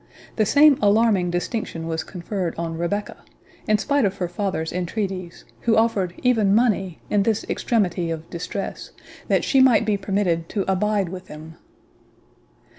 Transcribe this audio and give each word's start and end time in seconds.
The 0.35 0.47
same 0.47 0.79
alarming 0.81 1.29
distinction 1.29 1.85
was 1.85 2.03
conferred 2.03 2.55
on 2.57 2.75
Rebecca, 2.75 3.17
in 3.67 3.77
spite 3.77 4.03
of 4.03 4.17
her 4.17 4.27
father's 4.27 4.73
entreaties, 4.73 5.45
who 5.59 5.77
offered 5.77 6.15
even 6.23 6.55
money, 6.55 6.99
in 7.11 7.21
this 7.21 7.45
extremity 7.47 8.09
of 8.09 8.27
distress, 8.31 8.93
that 9.27 9.43
she 9.43 9.59
might 9.61 9.85
be 9.85 9.97
permitted 9.97 10.49
to 10.49 10.65
abide 10.67 11.09
with 11.09 11.27
him. 11.27 11.53